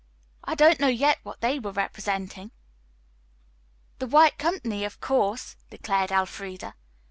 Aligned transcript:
I 0.43 0.55
don't 0.55 0.79
know 0.79 0.87
yet 0.87 1.19
what 1.21 1.41
they 1.41 1.59
were 1.59 1.71
representing." 1.73 2.49
"The 3.99 4.07
'White 4.07 4.39
Company,' 4.39 4.83
of 4.83 4.99
course," 4.99 5.55
declared 5.69 6.09
Elfreda. 6.11 6.73